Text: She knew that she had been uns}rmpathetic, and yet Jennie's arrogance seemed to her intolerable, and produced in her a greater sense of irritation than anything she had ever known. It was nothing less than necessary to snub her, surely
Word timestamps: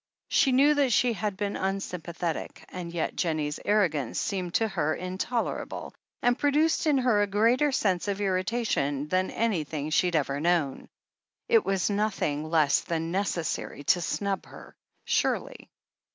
She 0.29 0.51
knew 0.51 0.73
that 0.73 0.91
she 0.91 1.13
had 1.13 1.37
been 1.37 1.55
uns}rmpathetic, 1.55 2.65
and 2.69 2.91
yet 2.91 3.15
Jennie's 3.15 3.59
arrogance 3.63 4.19
seemed 4.19 4.55
to 4.55 4.67
her 4.67 4.95
intolerable, 4.95 5.93
and 6.23 6.39
produced 6.39 6.87
in 6.87 6.97
her 6.97 7.21
a 7.21 7.27
greater 7.27 7.71
sense 7.71 8.07
of 8.07 8.19
irritation 8.19 9.09
than 9.09 9.29
anything 9.29 9.91
she 9.91 10.07
had 10.07 10.15
ever 10.15 10.39
known. 10.39 10.87
It 11.47 11.63
was 11.63 11.91
nothing 11.91 12.49
less 12.49 12.81
than 12.81 13.11
necessary 13.11 13.83
to 13.83 14.01
snub 14.01 14.47
her, 14.47 14.75
surely 15.05 15.69